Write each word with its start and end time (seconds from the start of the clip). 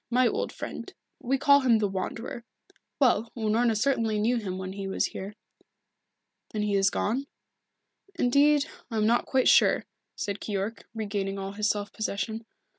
My 0.09 0.27
old 0.27 0.51
friend. 0.51 0.91
We 1.19 1.37
call 1.37 1.59
him 1.59 1.77
the 1.77 1.87
Wanderer. 1.87 2.43
Well, 2.99 3.31
Unorna 3.37 3.77
certainly 3.77 4.17
knew 4.19 4.37
him 4.37 4.57
when 4.57 4.73
he 4.73 4.87
was 4.87 5.05
here." 5.05 5.35
"Then 6.49 6.63
he 6.63 6.73
is 6.75 6.89
gone?" 6.89 7.27
"Indeed, 8.15 8.65
I 8.89 8.97
am 8.97 9.05
not 9.05 9.27
quite 9.27 9.47
sure," 9.47 9.85
said 10.15 10.39
Keyork, 10.39 10.85
regaining 10.95 11.37
all 11.37 11.51
his 11.51 11.69
self 11.69 11.93
possession. 11.93 12.47